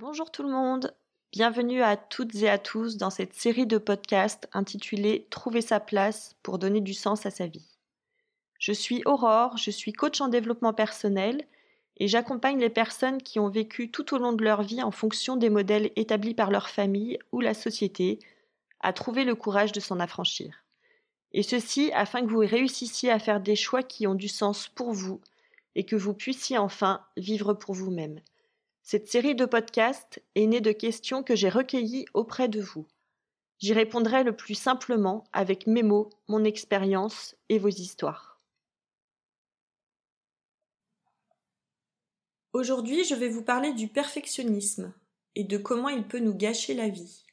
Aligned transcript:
Bonjour 0.00 0.30
tout 0.30 0.42
le 0.42 0.48
monde, 0.48 0.94
bienvenue 1.30 1.82
à 1.82 1.98
toutes 1.98 2.34
et 2.36 2.48
à 2.48 2.56
tous 2.56 2.96
dans 2.96 3.10
cette 3.10 3.34
série 3.34 3.66
de 3.66 3.76
podcasts 3.76 4.48
intitulée 4.54 5.26
Trouver 5.28 5.60
sa 5.60 5.78
place 5.78 6.36
pour 6.42 6.58
donner 6.58 6.80
du 6.80 6.94
sens 6.94 7.26
à 7.26 7.30
sa 7.30 7.46
vie. 7.46 7.76
Je 8.58 8.72
suis 8.72 9.02
Aurore, 9.04 9.58
je 9.58 9.70
suis 9.70 9.92
coach 9.92 10.22
en 10.22 10.28
développement 10.28 10.72
personnel 10.72 11.44
et 11.98 12.08
j'accompagne 12.08 12.58
les 12.58 12.70
personnes 12.70 13.20
qui 13.20 13.38
ont 13.40 13.50
vécu 13.50 13.90
tout 13.90 14.14
au 14.14 14.18
long 14.18 14.32
de 14.32 14.42
leur 14.42 14.62
vie 14.62 14.82
en 14.82 14.90
fonction 14.90 15.36
des 15.36 15.50
modèles 15.50 15.90
établis 15.96 16.34
par 16.34 16.50
leur 16.50 16.70
famille 16.70 17.18
ou 17.30 17.42
la 17.42 17.52
société 17.52 18.20
à 18.80 18.94
trouver 18.94 19.24
le 19.24 19.34
courage 19.34 19.72
de 19.72 19.80
s'en 19.80 20.00
affranchir. 20.00 20.64
Et 21.32 21.42
ceci 21.42 21.92
afin 21.92 22.22
que 22.22 22.30
vous 22.30 22.38
réussissiez 22.38 23.10
à 23.10 23.18
faire 23.18 23.42
des 23.42 23.54
choix 23.54 23.82
qui 23.82 24.06
ont 24.06 24.14
du 24.14 24.28
sens 24.28 24.66
pour 24.66 24.94
vous 24.94 25.20
et 25.74 25.84
que 25.84 25.96
vous 25.96 26.14
puissiez 26.14 26.56
enfin 26.56 27.02
vivre 27.18 27.52
pour 27.52 27.74
vous-même. 27.74 28.18
Cette 28.82 29.08
série 29.08 29.34
de 29.34 29.44
podcasts 29.44 30.22
est 30.34 30.46
née 30.46 30.60
de 30.60 30.72
questions 30.72 31.22
que 31.22 31.36
j'ai 31.36 31.48
recueillies 31.48 32.06
auprès 32.14 32.48
de 32.48 32.60
vous. 32.60 32.86
J'y 33.58 33.72
répondrai 33.72 34.24
le 34.24 34.34
plus 34.34 34.54
simplement 34.54 35.24
avec 35.32 35.66
mes 35.66 35.82
mots, 35.82 36.10
mon 36.28 36.44
expérience 36.44 37.36
et 37.48 37.58
vos 37.58 37.68
histoires. 37.68 38.40
Aujourd'hui, 42.52 43.04
je 43.04 43.14
vais 43.14 43.28
vous 43.28 43.44
parler 43.44 43.72
du 43.74 43.86
perfectionnisme 43.86 44.92
et 45.36 45.44
de 45.44 45.56
comment 45.56 45.88
il 45.88 46.08
peut 46.08 46.18
nous 46.18 46.34
gâcher 46.34 46.74
la 46.74 46.88
vie. 46.88 47.24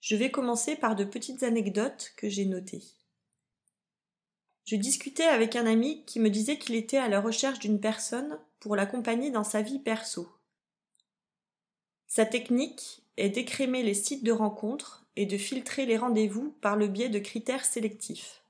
Je 0.00 0.16
vais 0.16 0.30
commencer 0.30 0.76
par 0.76 0.96
de 0.96 1.04
petites 1.04 1.42
anecdotes 1.42 2.12
que 2.16 2.28
j'ai 2.28 2.46
notées. 2.46 2.82
Je 4.64 4.76
discutais 4.76 5.24
avec 5.24 5.56
un 5.56 5.66
ami 5.66 6.04
qui 6.06 6.20
me 6.20 6.30
disait 6.30 6.58
qu'il 6.58 6.74
était 6.74 6.98
à 6.98 7.08
la 7.08 7.20
recherche 7.20 7.58
d'une 7.58 7.80
personne 7.80 8.38
pour 8.60 8.76
l'accompagner 8.76 9.30
dans 9.30 9.44
sa 9.44 9.62
vie 9.62 9.78
perso. 9.78 10.28
Sa 12.14 12.24
technique 12.24 13.02
est 13.16 13.30
d'écrémer 13.30 13.82
les 13.82 13.92
sites 13.92 14.22
de 14.22 14.30
rencontres 14.30 15.04
et 15.16 15.26
de 15.26 15.36
filtrer 15.36 15.84
les 15.84 15.96
rendez-vous 15.96 16.54
par 16.60 16.76
le 16.76 16.86
biais 16.86 17.08
de 17.08 17.18
critères 17.18 17.64
sélectifs. 17.64 18.44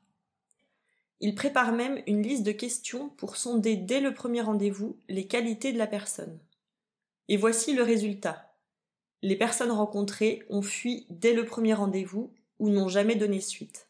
Il 1.21 1.35
prépare 1.35 1.73
même 1.73 2.03
une 2.07 2.21
liste 2.21 2.43
de 2.43 2.53
questions 2.53 3.09
pour 3.17 3.39
sonder 3.39 3.77
dès 3.77 4.01
le 4.01 4.13
premier 4.13 4.43
rendez-vous 4.43 4.99
les 5.09 5.27
qualités 5.27 5.73
de 5.73 5.79
la 5.79 5.87
personne. 5.87 6.39
Et 7.29 7.39
voici 7.39 7.73
le 7.73 7.83
résultat. 7.83 8.53
Les 9.23 9.35
personnes 9.35 9.71
rencontrées 9.71 10.43
ont 10.51 10.61
fui 10.61 11.07
dès 11.09 11.33
le 11.33 11.47
premier 11.47 11.73
rendez-vous 11.73 12.35
ou 12.59 12.69
n'ont 12.69 12.89
jamais 12.91 13.17
donné 13.17 13.41
suite. 13.41 13.89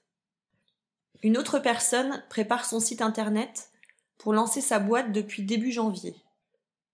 Une 1.25 1.37
autre 1.37 1.59
personne 1.59 2.23
prépare 2.31 2.65
son 2.65 2.79
site 2.79 3.03
internet 3.03 3.71
pour 4.19 4.35
lancer 4.35 4.61
sa 4.61 4.79
boîte 4.79 5.11
depuis 5.11 5.43
début 5.43 5.73
janvier. 5.73 6.15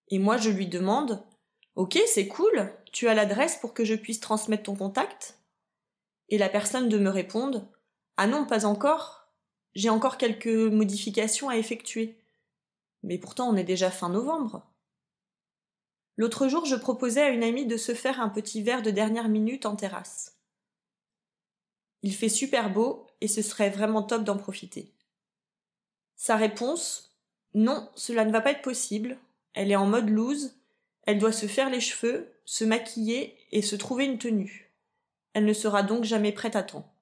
Et 0.08 0.18
moi 0.18 0.38
je 0.38 0.48
lui 0.48 0.66
demande 0.66 1.22
Ok, 1.80 1.98
c'est 2.06 2.28
cool, 2.28 2.70
tu 2.92 3.08
as 3.08 3.14
l'adresse 3.14 3.56
pour 3.56 3.72
que 3.72 3.86
je 3.86 3.94
puisse 3.94 4.20
transmettre 4.20 4.64
ton 4.64 4.76
contact? 4.76 5.38
Et 6.28 6.36
la 6.36 6.50
personne 6.50 6.90
de 6.90 6.98
me 6.98 7.08
répondre 7.08 7.66
Ah 8.18 8.26
non, 8.26 8.44
pas 8.44 8.66
encore. 8.66 9.32
J'ai 9.74 9.88
encore 9.88 10.18
quelques 10.18 10.46
modifications 10.46 11.48
à 11.48 11.56
effectuer. 11.56 12.18
Mais 13.02 13.16
pourtant, 13.16 13.48
on 13.48 13.56
est 13.56 13.64
déjà 13.64 13.90
fin 13.90 14.10
novembre. 14.10 14.70
L'autre 16.18 16.48
jour, 16.48 16.66
je 16.66 16.76
proposais 16.76 17.22
à 17.22 17.30
une 17.30 17.42
amie 17.42 17.64
de 17.64 17.78
se 17.78 17.94
faire 17.94 18.20
un 18.20 18.28
petit 18.28 18.62
verre 18.62 18.82
de 18.82 18.90
dernière 18.90 19.30
minute 19.30 19.64
en 19.64 19.74
terrasse. 19.74 20.36
Il 22.02 22.14
fait 22.14 22.28
super 22.28 22.70
beau 22.70 23.06
et 23.22 23.26
ce 23.26 23.40
serait 23.40 23.70
vraiment 23.70 24.02
top 24.02 24.22
d'en 24.22 24.36
profiter. 24.36 24.92
Sa 26.16 26.36
réponse 26.36 27.16
Non, 27.54 27.88
cela 27.94 28.26
ne 28.26 28.32
va 28.32 28.42
pas 28.42 28.50
être 28.50 28.60
possible. 28.60 29.16
Elle 29.54 29.70
est 29.70 29.76
en 29.76 29.86
mode 29.86 30.10
loose 30.10 30.59
elle 31.06 31.18
doit 31.18 31.32
se 31.32 31.46
faire 31.46 31.70
les 31.70 31.80
cheveux, 31.80 32.32
se 32.44 32.64
maquiller 32.64 33.36
et 33.52 33.62
se 33.62 33.76
trouver 33.76 34.04
une 34.04 34.18
tenue. 34.18 34.72
Elle 35.32 35.44
ne 35.44 35.52
sera 35.52 35.82
donc 35.82 36.04
jamais 36.04 36.32
prête 36.32 36.56
à 36.56 36.62
temps. 36.62 36.92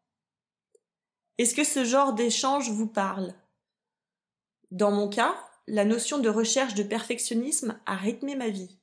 Est-ce 1.39 1.55
que 1.55 1.65
ce 1.65 1.85
genre 1.85 2.15
d'échange 2.15 2.71
vous 2.71 2.89
parle? 2.89 3.35
Dans 4.71 4.91
mon 4.91 5.09
cas, 5.09 5.35
la 5.67 5.85
notion 5.85 6.19
de 6.19 6.29
recherche 6.29 6.75
de 6.75 6.83
perfectionnisme 6.83 7.79
a 7.87 7.97
rythmé 7.97 8.35
ma 8.35 8.49
vie. 8.49 8.79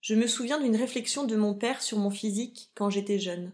Je 0.00 0.14
me 0.14 0.26
souviens 0.26 0.60
d'une 0.60 0.76
réflexion 0.76 1.24
de 1.24 1.36
mon 1.36 1.54
père 1.54 1.82
sur 1.82 1.98
mon 1.98 2.10
physique 2.10 2.70
quand 2.74 2.90
j'étais 2.90 3.18
jeune. 3.18 3.52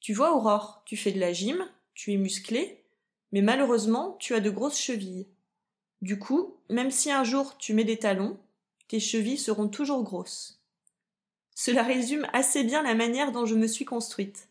Tu 0.00 0.14
vois, 0.14 0.34
Aurore, 0.36 0.82
tu 0.86 0.96
fais 0.96 1.12
de 1.12 1.20
la 1.20 1.32
gym, 1.32 1.68
tu 1.94 2.12
es 2.12 2.16
musclé, 2.16 2.84
mais 3.32 3.42
malheureusement, 3.42 4.16
tu 4.20 4.34
as 4.34 4.40
de 4.40 4.50
grosses 4.50 4.78
chevilles. 4.78 5.28
Du 6.00 6.18
coup, 6.18 6.56
même 6.68 6.90
si 6.90 7.10
un 7.10 7.24
jour 7.24 7.56
tu 7.58 7.74
mets 7.74 7.84
des 7.84 7.98
talons, 7.98 8.38
chevilles 9.00 9.38
seront 9.38 9.68
toujours 9.68 10.02
grosses. 10.02 10.62
Cela 11.54 11.82
résume 11.82 12.26
assez 12.32 12.64
bien 12.64 12.82
la 12.82 12.94
manière 12.94 13.32
dont 13.32 13.46
je 13.46 13.54
me 13.54 13.66
suis 13.66 13.84
construite. 13.84 14.48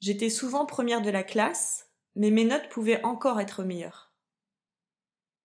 J'étais 0.00 0.30
souvent 0.30 0.66
première 0.66 1.02
de 1.02 1.10
la 1.10 1.22
classe, 1.22 1.88
mais 2.16 2.30
mes 2.30 2.44
notes 2.44 2.68
pouvaient 2.68 3.02
encore 3.04 3.40
être 3.40 3.64
meilleures. 3.64 4.12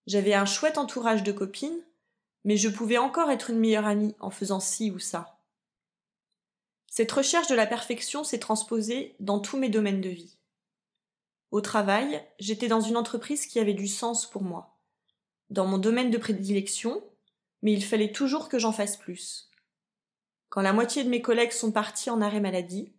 J'avais 0.06 0.34
un 0.34 0.44
chouette 0.44 0.78
entourage 0.78 1.22
de 1.22 1.32
copines, 1.32 1.82
mais 2.44 2.56
je 2.56 2.68
pouvais 2.68 2.98
encore 2.98 3.30
être 3.30 3.50
une 3.50 3.58
meilleure 3.58 3.86
amie 3.86 4.14
en 4.20 4.30
faisant 4.30 4.60
ci 4.60 4.90
ou 4.90 4.98
ça. 4.98 5.40
Cette 6.90 7.12
recherche 7.12 7.48
de 7.48 7.54
la 7.54 7.66
perfection 7.66 8.24
s'est 8.24 8.38
transposée 8.38 9.14
dans 9.20 9.38
tous 9.38 9.56
mes 9.56 9.68
domaines 9.68 10.00
de 10.00 10.08
vie. 10.08 10.36
Au 11.50 11.60
travail, 11.60 12.22
j'étais 12.38 12.68
dans 12.68 12.80
une 12.80 12.96
entreprise 12.96 13.46
qui 13.46 13.58
avait 13.58 13.74
du 13.74 13.88
sens 13.88 14.28
pour 14.28 14.42
moi. 14.42 14.78
Dans 15.50 15.66
mon 15.66 15.78
domaine 15.78 16.10
de 16.10 16.18
prédilection, 16.18 17.02
mais 17.62 17.72
il 17.72 17.84
fallait 17.84 18.12
toujours 18.12 18.48
que 18.48 18.58
j'en 18.58 18.72
fasse 18.72 18.96
plus. 18.96 19.50
Quand 20.48 20.62
la 20.62 20.72
moitié 20.72 21.04
de 21.04 21.08
mes 21.08 21.22
collègues 21.22 21.52
sont 21.52 21.72
partis 21.72 22.10
en 22.10 22.20
arrêt 22.20 22.40
maladie, 22.40 22.92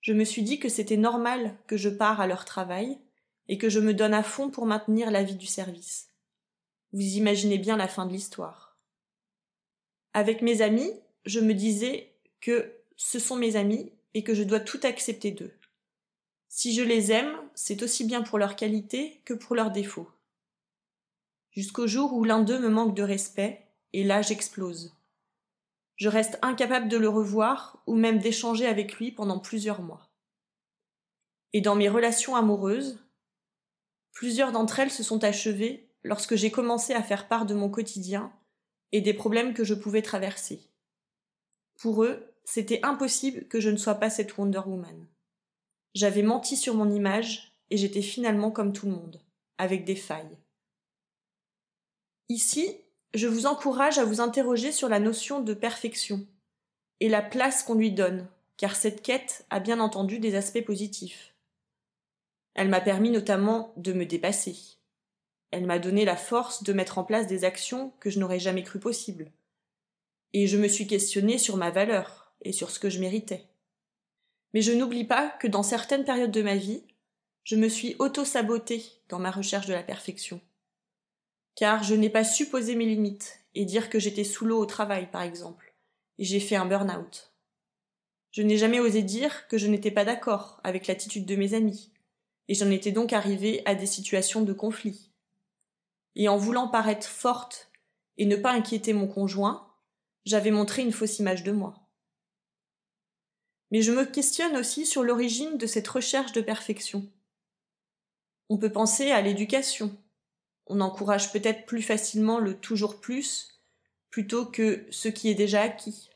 je 0.00 0.12
me 0.12 0.24
suis 0.24 0.42
dit 0.42 0.58
que 0.58 0.68
c'était 0.68 0.96
normal 0.96 1.56
que 1.66 1.76
je 1.76 1.88
pars 1.88 2.20
à 2.20 2.26
leur 2.26 2.44
travail 2.44 2.98
et 3.48 3.58
que 3.58 3.68
je 3.68 3.80
me 3.80 3.94
donne 3.94 4.14
à 4.14 4.22
fond 4.22 4.50
pour 4.50 4.66
maintenir 4.66 5.10
la 5.10 5.22
vie 5.22 5.34
du 5.34 5.46
service. 5.46 6.10
Vous 6.92 7.02
imaginez 7.02 7.58
bien 7.58 7.76
la 7.76 7.88
fin 7.88 8.06
de 8.06 8.12
l'histoire. 8.12 8.78
Avec 10.14 10.42
mes 10.42 10.62
amis, 10.62 10.92
je 11.24 11.40
me 11.40 11.52
disais 11.52 12.14
que 12.40 12.72
ce 12.96 13.18
sont 13.18 13.36
mes 13.36 13.56
amis 13.56 13.92
et 14.14 14.22
que 14.22 14.34
je 14.34 14.42
dois 14.42 14.60
tout 14.60 14.80
accepter 14.82 15.30
d'eux. 15.30 15.52
Si 16.48 16.72
je 16.72 16.82
les 16.82 17.12
aime, 17.12 17.36
c'est 17.54 17.82
aussi 17.82 18.04
bien 18.04 18.22
pour 18.22 18.38
leur 18.38 18.56
qualité 18.56 19.20
que 19.24 19.34
pour 19.34 19.54
leurs 19.54 19.72
défauts. 19.72 20.10
Jusqu'au 21.50 21.86
jour 21.86 22.14
où 22.14 22.24
l'un 22.24 22.42
d'eux 22.42 22.58
me 22.58 22.70
manque 22.70 22.94
de 22.94 23.02
respect 23.02 23.65
et 23.96 24.04
là 24.04 24.20
j'explose. 24.20 24.94
Je 25.96 26.10
reste 26.10 26.38
incapable 26.42 26.88
de 26.88 26.98
le 26.98 27.08
revoir 27.08 27.82
ou 27.86 27.94
même 27.94 28.18
d'échanger 28.18 28.66
avec 28.66 28.98
lui 28.98 29.10
pendant 29.10 29.38
plusieurs 29.38 29.80
mois. 29.80 30.10
Et 31.54 31.62
dans 31.62 31.74
mes 31.74 31.88
relations 31.88 32.36
amoureuses, 32.36 33.02
plusieurs 34.12 34.52
d'entre 34.52 34.80
elles 34.80 34.90
se 34.90 35.02
sont 35.02 35.24
achevées 35.24 35.88
lorsque 36.04 36.36
j'ai 36.36 36.50
commencé 36.50 36.92
à 36.92 37.02
faire 37.02 37.26
part 37.26 37.46
de 37.46 37.54
mon 37.54 37.70
quotidien 37.70 38.30
et 38.92 39.00
des 39.00 39.14
problèmes 39.14 39.54
que 39.54 39.64
je 39.64 39.72
pouvais 39.72 40.02
traverser. 40.02 40.60
Pour 41.78 42.04
eux, 42.04 42.34
c'était 42.44 42.84
impossible 42.84 43.48
que 43.48 43.60
je 43.60 43.70
ne 43.70 43.78
sois 43.78 43.94
pas 43.94 44.10
cette 44.10 44.36
Wonder 44.36 44.60
Woman. 44.66 45.06
J'avais 45.94 46.22
menti 46.22 46.58
sur 46.58 46.74
mon 46.74 46.90
image 46.90 47.56
et 47.70 47.78
j'étais 47.78 48.02
finalement 48.02 48.50
comme 48.50 48.74
tout 48.74 48.84
le 48.84 48.92
monde, 48.92 49.22
avec 49.56 49.86
des 49.86 49.96
failles. 49.96 50.36
Ici, 52.28 52.82
je 53.14 53.26
vous 53.26 53.46
encourage 53.46 53.98
à 53.98 54.04
vous 54.04 54.20
interroger 54.20 54.72
sur 54.72 54.88
la 54.88 55.00
notion 55.00 55.40
de 55.40 55.54
perfection 55.54 56.26
et 57.00 57.08
la 57.08 57.22
place 57.22 57.62
qu'on 57.62 57.74
lui 57.74 57.90
donne, 57.90 58.28
car 58.56 58.76
cette 58.76 59.02
quête 59.02 59.46
a 59.50 59.60
bien 59.60 59.80
entendu 59.80 60.18
des 60.18 60.34
aspects 60.34 60.64
positifs. 60.64 61.34
Elle 62.54 62.68
m'a 62.68 62.80
permis 62.80 63.10
notamment 63.10 63.72
de 63.76 63.92
me 63.92 64.06
dépasser. 64.06 64.56
Elle 65.50 65.66
m'a 65.66 65.78
donné 65.78 66.04
la 66.04 66.16
force 66.16 66.62
de 66.62 66.72
mettre 66.72 66.98
en 66.98 67.04
place 67.04 67.26
des 67.26 67.44
actions 67.44 67.92
que 68.00 68.10
je 68.10 68.18
n'aurais 68.18 68.38
jamais 68.38 68.62
cru 68.62 68.80
possibles. 68.80 69.30
Et 70.32 70.46
je 70.46 70.56
me 70.56 70.68
suis 70.68 70.86
questionnée 70.86 71.38
sur 71.38 71.56
ma 71.56 71.70
valeur 71.70 72.32
et 72.42 72.52
sur 72.52 72.70
ce 72.70 72.78
que 72.78 72.90
je 72.90 73.00
méritais. 73.00 73.46
Mais 74.54 74.62
je 74.62 74.72
n'oublie 74.72 75.04
pas 75.04 75.28
que 75.28 75.46
dans 75.46 75.62
certaines 75.62 76.04
périodes 76.04 76.30
de 76.30 76.42
ma 76.42 76.56
vie, 76.56 76.82
je 77.44 77.56
me 77.56 77.68
suis 77.68 77.94
auto-sabotée 77.98 78.84
dans 79.08 79.18
ma 79.18 79.30
recherche 79.30 79.66
de 79.66 79.74
la 79.74 79.82
perfection 79.82 80.40
car 81.56 81.82
je 81.82 81.94
n'ai 81.94 82.10
pas 82.10 82.22
su 82.22 82.46
poser 82.46 82.76
mes 82.76 82.86
limites 82.86 83.40
et 83.54 83.64
dire 83.64 83.90
que 83.90 83.98
j'étais 83.98 84.24
sous 84.24 84.44
l'eau 84.44 84.60
au 84.60 84.66
travail, 84.66 85.10
par 85.10 85.22
exemple, 85.22 85.74
et 86.18 86.24
j'ai 86.24 86.38
fait 86.38 86.56
un 86.56 86.66
burn-out. 86.66 87.32
Je 88.30 88.42
n'ai 88.42 88.58
jamais 88.58 88.78
osé 88.78 89.02
dire 89.02 89.48
que 89.48 89.56
je 89.56 89.66
n'étais 89.66 89.90
pas 89.90 90.04
d'accord 90.04 90.60
avec 90.62 90.86
l'attitude 90.86 91.24
de 91.24 91.36
mes 91.36 91.54
amis, 91.54 91.90
et 92.48 92.54
j'en 92.54 92.70
étais 92.70 92.92
donc 92.92 93.14
arrivée 93.14 93.62
à 93.64 93.74
des 93.74 93.86
situations 93.86 94.42
de 94.42 94.52
conflit. 94.52 95.10
Et 96.14 96.28
en 96.28 96.36
voulant 96.36 96.68
paraître 96.68 97.08
forte 97.08 97.70
et 98.18 98.26
ne 98.26 98.36
pas 98.36 98.52
inquiéter 98.52 98.92
mon 98.92 99.08
conjoint, 99.08 99.66
j'avais 100.26 100.50
montré 100.50 100.82
une 100.82 100.92
fausse 100.92 101.18
image 101.18 101.42
de 101.42 101.52
moi. 101.52 101.88
Mais 103.70 103.80
je 103.80 103.92
me 103.92 104.04
questionne 104.04 104.56
aussi 104.56 104.84
sur 104.84 105.02
l'origine 105.02 105.56
de 105.56 105.66
cette 105.66 105.88
recherche 105.88 106.32
de 106.32 106.40
perfection. 106.40 107.10
On 108.48 108.58
peut 108.58 108.70
penser 108.70 109.10
à 109.10 109.22
l'éducation, 109.22 109.96
on 110.66 110.80
encourage 110.80 111.32
peut-être 111.32 111.66
plus 111.66 111.82
facilement 111.82 112.38
le 112.38 112.54
toujours 112.58 113.00
plus 113.00 113.60
plutôt 114.10 114.46
que 114.46 114.86
ce 114.90 115.08
qui 115.08 115.28
est 115.28 115.34
déjà 115.34 115.62
acquis. 115.62 116.10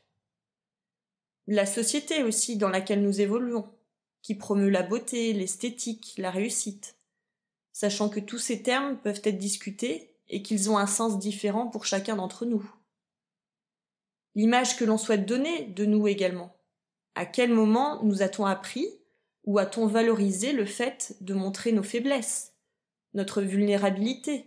la 1.47 1.65
société 1.65 2.23
aussi 2.23 2.57
dans 2.57 2.69
laquelle 2.69 3.03
nous 3.03 3.21
évoluons, 3.21 3.67
qui 4.21 4.35
promeut 4.35 4.69
la 4.69 4.83
beauté, 4.83 5.33
l'esthétique, 5.33 6.13
la 6.17 6.31
réussite, 6.31 6.95
sachant 7.73 8.09
que 8.09 8.19
tous 8.19 8.37
ces 8.37 8.63
termes 8.63 8.97
peuvent 8.97 9.21
être 9.23 9.37
discutés 9.37 10.15
et 10.29 10.41
qu'ils 10.41 10.69
ont 10.69 10.77
un 10.77 10.87
sens 10.87 11.19
différent 11.19 11.67
pour 11.67 11.85
chacun 11.85 12.15
d'entre 12.15 12.45
nous. 12.45 12.63
L'image 14.33 14.77
que 14.77 14.85
l'on 14.85 14.97
souhaite 14.97 15.25
donner 15.25 15.65
de 15.65 15.85
nous 15.85 16.07
également. 16.07 16.55
À 17.15 17.25
quel 17.25 17.53
moment 17.53 18.01
nous 18.03 18.21
a-t-on 18.21 18.45
appris 18.45 18.87
ou 19.43 19.59
a-t-on 19.59 19.87
valorisé 19.87 20.53
le 20.53 20.65
fait 20.65 21.15
de 21.21 21.33
montrer 21.33 21.71
nos 21.71 21.83
faiblesses, 21.83 22.50
notre 23.13 23.41
vulnérabilité, 23.41 24.45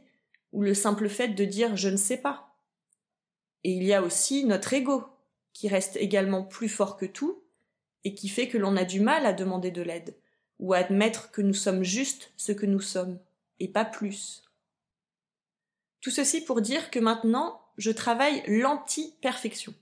ou 0.53 0.63
le 0.63 0.75
simple 0.75 1.09
fait 1.09 1.29
de 1.29 1.45
dire 1.45 1.77
je 1.77 1.89
ne 1.89 1.97
sais 1.97 2.17
pas 2.17 2.57
Et 3.65 3.73
il 3.73 3.83
y 3.83 3.93
a 3.93 4.03
aussi 4.03 4.45
notre 4.45 4.73
ego, 4.73 5.05
qui 5.53 5.69
reste 5.69 5.97
également 5.97 6.43
plus 6.43 6.69
fort 6.69 6.97
que 6.97 7.07
tout, 7.07 7.43
et 8.05 8.15
qui 8.15 8.29
fait 8.29 8.49
que 8.49 8.59
l'on 8.59 8.77
a 8.77 8.85
du 8.85 9.01
mal 9.01 9.27
à 9.27 9.33
demander 9.33 9.71
de 9.71 9.83
l'aide, 9.83 10.17
ou 10.59 10.73
à 10.73 10.79
admettre 10.79 11.31
que 11.31 11.43
nous 11.43 11.55
sommes 11.55 11.83
juste 11.83 12.33
ce 12.37 12.53
que 12.53 12.67
nous 12.67 12.81
sommes, 12.81 13.19
et 13.61 13.69
pas 13.69 13.85
plus. 13.85 14.45
Tout 16.01 16.11
ceci 16.11 16.43
pour 16.43 16.61
dire 16.61 16.91
que 16.91 16.99
maintenant, 16.99 17.63
je 17.79 17.91
travaille 17.91 18.43
l'anti-perfection. 18.47 19.75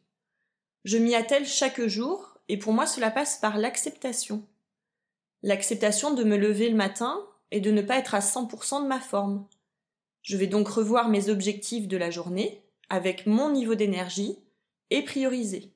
Je 0.84 0.98
m'y 0.98 1.14
attelle 1.14 1.46
chaque 1.46 1.80
jour, 1.86 2.38
et 2.48 2.56
pour 2.56 2.72
moi 2.72 2.86
cela 2.86 3.10
passe 3.10 3.38
par 3.38 3.58
l'acceptation. 3.58 4.46
L'acceptation 5.42 6.14
de 6.14 6.24
me 6.24 6.36
lever 6.36 6.68
le 6.68 6.76
matin 6.76 7.26
et 7.52 7.60
de 7.60 7.70
ne 7.70 7.82
pas 7.82 7.98
être 7.98 8.14
à 8.14 8.20
100% 8.20 8.82
de 8.82 8.88
ma 8.88 8.98
forme. 8.98 9.46
Je 10.22 10.36
vais 10.36 10.46
donc 10.46 10.66
revoir 10.68 11.08
mes 11.08 11.28
objectifs 11.28 11.86
de 11.86 11.98
la 11.98 12.10
journée, 12.10 12.64
avec 12.88 13.26
mon 13.26 13.50
niveau 13.50 13.74
d'énergie, 13.74 14.38
et 14.90 15.02
prioriser. 15.02 15.72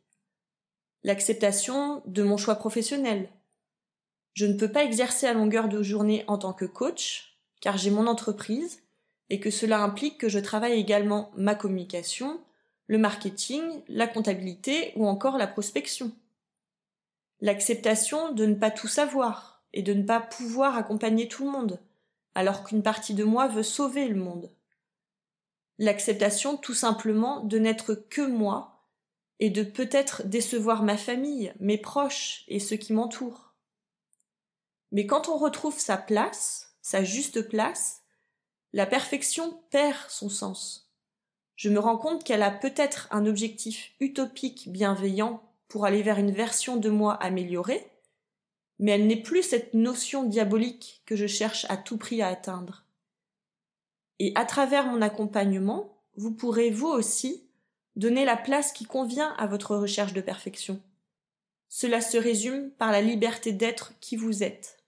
L'acceptation 1.05 2.03
de 2.07 2.23
mon 2.23 2.39
choix 2.39 2.57
professionnel. 2.57 3.29
Je 4.33 4.47
ne 4.47 4.55
peux 4.55 4.73
pas 4.73 4.85
exercer 4.85 5.27
à 5.27 5.35
longueur 5.35 5.69
de 5.69 5.83
journée 5.83 6.25
en 6.29 6.39
tant 6.39 6.53
que 6.53 6.65
coach, 6.65 7.39
car 7.61 7.77
j'ai 7.77 7.91
mon 7.91 8.07
entreprise, 8.07 8.83
et 9.29 9.39
que 9.39 9.51
cela 9.51 9.81
implique 9.81 10.19
que 10.19 10.29
je 10.29 10.39
travaille 10.39 10.79
également 10.81 11.31
ma 11.37 11.55
communication, 11.55 12.41
le 12.87 12.99
marketing, 12.99 13.83
la 13.89 14.07
comptabilité 14.07 14.93
ou 14.97 15.07
encore 15.07 15.37
la 15.37 15.47
prospection. 15.47 16.11
L'acceptation 17.41 18.33
de 18.33 18.47
ne 18.47 18.55
pas 18.55 18.71
tout 18.71 18.89
savoir 18.89 19.56
et 19.77 19.83
de 19.83 19.93
ne 19.93 20.03
pas 20.03 20.21
pouvoir 20.21 20.75
accompagner 20.77 21.29
tout 21.29 21.45
le 21.45 21.51
monde, 21.51 21.79
alors 22.35 22.65
qu'une 22.65 22.83
partie 22.83 23.13
de 23.13 23.25
moi 23.25 23.47
veut 23.47 23.63
sauver 23.63 24.09
le 24.09 24.17
monde. 24.17 24.51
L'acceptation 25.79 26.57
tout 26.57 26.73
simplement 26.73 27.41
de 27.45 27.59
n'être 27.59 27.95
que 27.95 28.23
moi 28.23 28.83
et 29.39 29.51
de 29.51 29.63
peut-être 29.63 30.27
décevoir 30.27 30.83
ma 30.83 30.97
famille, 30.97 31.53
mes 31.61 31.77
proches 31.77 32.45
et 32.49 32.59
ceux 32.59 32.77
qui 32.77 32.95
m'entourent. 32.95 33.53
Mais 34.93 35.07
quand 35.07 35.29
on 35.29 35.37
retrouve 35.37 35.79
sa 35.79 35.99
place, 35.99 36.75
sa 36.81 37.05
juste 37.05 37.47
place, 37.47 38.03
la 38.73 38.87
perfection 38.87 39.61
perd 39.71 40.09
son 40.09 40.31
sens. 40.31 40.91
Je 41.55 41.69
me 41.69 41.79
rends 41.79 41.99
compte 41.99 42.25
qu'elle 42.25 42.43
a 42.43 42.51
peut-être 42.51 43.09
un 43.11 43.27
objectif 43.27 43.93
utopique 44.01 44.73
bienveillant 44.73 45.43
pour 45.69 45.85
aller 45.85 46.03
vers 46.03 46.19
une 46.19 46.33
version 46.33 46.79
de 46.79 46.89
moi 46.89 47.13
améliorée, 47.13 47.87
mais 48.79 48.93
elle 48.93 49.07
n'est 49.07 49.23
plus 49.23 49.43
cette 49.43 49.75
notion 49.75 50.25
diabolique 50.25 51.03
que 51.07 51.17
je 51.17 51.27
cherche 51.27 51.67
à 51.69 51.77
tout 51.77 51.97
prix 51.97 52.23
à 52.23 52.29
atteindre. 52.29 52.85
Et 54.19 54.33
à 54.35 54.45
travers 54.45 54.87
mon 54.87 55.03
accompagnement, 55.03 56.03
vous 56.17 56.33
pourrez 56.33 56.71
vous 56.71 56.89
aussi 56.89 57.47
donner 57.97 58.25
la 58.25 58.37
place 58.37 58.73
qui 58.73 58.85
convient 58.85 59.35
à 59.39 59.47
votre 59.47 59.77
recherche 59.77 60.13
de 60.13 60.21
perfection. 60.21 60.81
Cela 61.69 62.01
se 62.01 62.17
résume 62.17 62.71
par 62.73 62.93
la 62.93 63.03
liberté 63.03 63.53
d'être 63.53 63.93
qui 64.01 64.17
vous 64.17 64.43
êtes. 64.43 64.79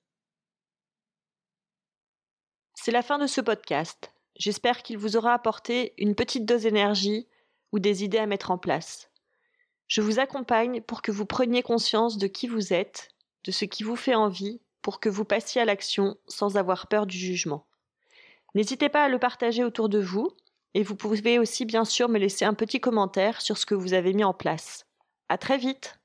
C'est 2.74 2.92
la 2.92 3.02
fin 3.02 3.18
de 3.18 3.26
ce 3.26 3.40
podcast. 3.40 4.12
J'espère 4.36 4.82
qu'il 4.82 4.98
vous 4.98 5.16
aura 5.16 5.34
apporté 5.34 5.94
une 5.98 6.14
petite 6.14 6.46
dose 6.46 6.62
d'énergie 6.62 7.26
ou 7.72 7.80
des 7.80 8.04
idées 8.04 8.18
à 8.18 8.26
mettre 8.26 8.50
en 8.50 8.58
place. 8.58 9.10
Je 9.88 10.00
vous 10.00 10.20
accompagne 10.20 10.80
pour 10.80 11.02
que 11.02 11.10
vous 11.10 11.26
preniez 11.26 11.62
conscience 11.62 12.18
de 12.18 12.26
qui 12.26 12.46
vous 12.46 12.72
êtes, 12.72 13.10
de 13.48 13.52
ce 13.52 13.64
qui 13.64 13.82
vous 13.82 13.96
fait 13.96 14.14
envie, 14.14 14.60
pour 14.82 15.00
que 15.00 15.08
vous 15.08 15.24
passiez 15.24 15.62
à 15.62 15.64
l'action 15.64 16.18
sans 16.26 16.58
avoir 16.58 16.86
peur 16.86 17.06
du 17.06 17.16
jugement. 17.16 17.64
N'hésitez 18.54 18.90
pas 18.90 19.04
à 19.04 19.08
le 19.08 19.18
partager 19.18 19.64
autour 19.64 19.88
de 19.88 19.98
vous, 19.98 20.30
et 20.74 20.82
vous 20.82 20.96
pouvez 20.96 21.38
aussi 21.38 21.64
bien 21.64 21.86
sûr 21.86 22.10
me 22.10 22.18
laisser 22.18 22.44
un 22.44 22.52
petit 22.52 22.78
commentaire 22.78 23.40
sur 23.40 23.56
ce 23.56 23.64
que 23.64 23.74
vous 23.74 23.94
avez 23.94 24.12
mis 24.12 24.22
en 24.22 24.34
place. 24.34 24.84
À 25.30 25.38
très 25.38 25.56
vite! 25.56 25.98